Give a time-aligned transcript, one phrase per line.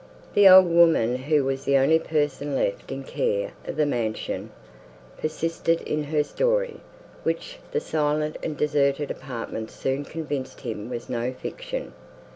[0.33, 4.49] The old woman, who was the only person left in care of the mansion,
[5.19, 6.77] persisted in her story,
[7.21, 11.93] which the silent and deserted apartments soon convinced him was no fiction.